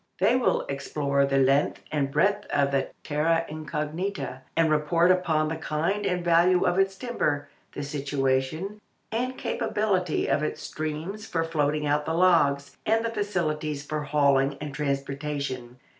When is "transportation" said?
14.73-15.77